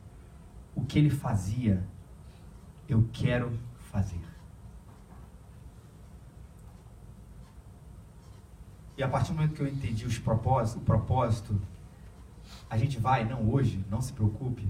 [0.76, 1.84] o que ele fazia,
[2.88, 3.58] eu quero
[3.92, 4.22] fazer.
[8.98, 11.62] E a partir do momento que eu entendi os propósitos, o propósito,
[12.70, 14.68] a gente vai, não hoje, não se preocupe,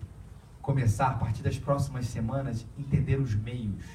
[0.62, 3.86] começar a partir das próximas semanas entender os meios.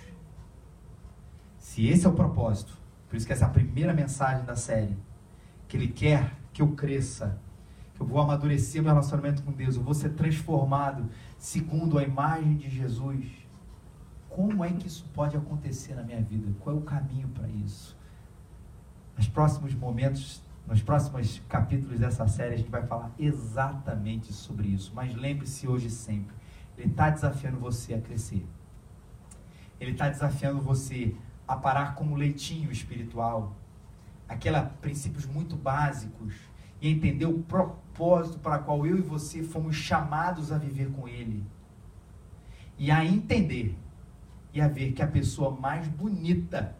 [1.59, 2.78] Se esse é o propósito,
[3.09, 4.96] por isso que essa é a primeira mensagem da série,
[5.68, 7.38] que ele quer que eu cresça,
[8.03, 12.68] eu vou amadurecer meu relacionamento com Deus, eu vou ser transformado segundo a imagem de
[12.68, 13.26] Jesus.
[14.28, 16.53] Como é que isso pode acontecer na minha vida?
[16.61, 17.96] Qual é o caminho para isso?
[19.16, 24.92] nos próximos momentos, nos próximos capítulos dessa série, a gente vai falar exatamente sobre isso.
[24.94, 26.34] Mas lembre-se hoje sempre,
[26.76, 28.46] ele está desafiando você a crescer.
[29.80, 31.14] Ele está desafiando você
[31.46, 33.57] a parar como leitinho espiritual,
[34.28, 36.34] aqueles princípios muito básicos
[36.83, 41.47] e entender o propósito para qual eu e você fomos chamados a viver com Ele.
[42.76, 43.78] E a entender
[44.53, 46.76] e a ver que a pessoa mais bonita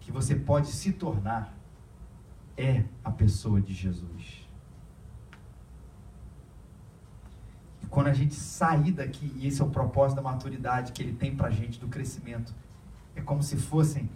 [0.00, 1.54] que você pode se tornar
[2.56, 4.48] é a pessoa de Jesus.
[7.82, 11.12] E quando a gente sair daqui, e esse é o propósito da maturidade que ele
[11.12, 12.54] tem para a gente, do crescimento,
[13.14, 14.08] é como se fossem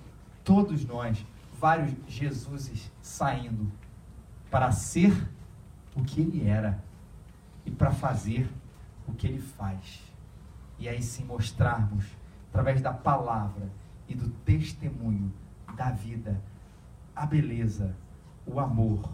[0.42, 1.22] todos nós,
[1.60, 3.70] vários Jesuses saindo
[4.50, 5.12] para ser
[5.94, 6.82] o que ele era
[7.64, 8.50] e para fazer
[9.06, 10.02] o que ele faz.
[10.78, 12.04] E aí sim mostrarmos,
[12.48, 13.70] através da palavra
[14.08, 15.32] e do testemunho,
[15.76, 16.40] da vida,
[17.14, 17.94] a beleza,
[18.46, 19.08] o amor,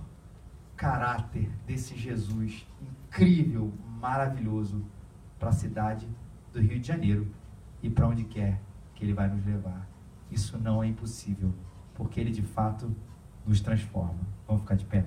[0.77, 4.85] caráter desse Jesus incrível, maravilhoso
[5.39, 6.09] para a cidade
[6.53, 7.27] do Rio de Janeiro
[7.83, 8.61] e para onde quer
[8.95, 9.87] que ele vai nos levar.
[10.31, 11.53] Isso não é impossível,
[11.95, 12.95] porque ele de fato
[13.47, 14.21] nos transforma.
[14.47, 15.05] Vamos ficar de pé.